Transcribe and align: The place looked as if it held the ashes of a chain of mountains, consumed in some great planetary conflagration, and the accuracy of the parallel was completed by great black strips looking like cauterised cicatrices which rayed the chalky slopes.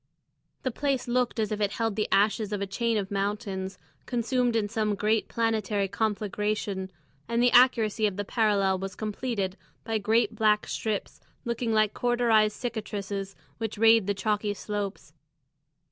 The 0.63 0.71
place 0.71 1.07
looked 1.07 1.39
as 1.39 1.51
if 1.51 1.61
it 1.61 1.73
held 1.73 1.95
the 1.95 2.07
ashes 2.11 2.51
of 2.51 2.59
a 2.59 2.65
chain 2.65 2.97
of 2.97 3.11
mountains, 3.11 3.77
consumed 4.07 4.55
in 4.55 4.67
some 4.67 4.95
great 4.95 5.27
planetary 5.27 5.87
conflagration, 5.87 6.89
and 7.29 7.39
the 7.39 7.51
accuracy 7.51 8.07
of 8.07 8.17
the 8.17 8.25
parallel 8.25 8.79
was 8.79 8.95
completed 8.95 9.57
by 9.83 9.99
great 9.99 10.33
black 10.33 10.65
strips 10.65 11.21
looking 11.45 11.71
like 11.71 11.93
cauterised 11.93 12.57
cicatrices 12.59 13.35
which 13.59 13.77
rayed 13.77 14.07
the 14.07 14.15
chalky 14.15 14.55
slopes. 14.55 15.13